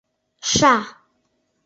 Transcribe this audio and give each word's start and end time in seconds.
—Ша! 0.51 0.73